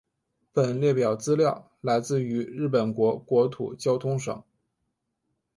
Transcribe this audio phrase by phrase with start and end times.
[0.51, 4.43] 本列表资料来自于日本国国土交通省。